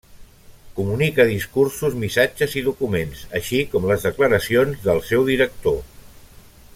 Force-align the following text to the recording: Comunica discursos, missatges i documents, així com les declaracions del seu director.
Comunica 0.77 1.25
discursos, 1.33 1.97
missatges 2.05 2.57
i 2.61 2.65
documents, 2.69 3.21
així 3.41 3.63
com 3.75 3.87
les 3.91 4.09
declaracions 4.09 4.83
del 4.89 5.07
seu 5.13 5.29
director. 5.33 5.81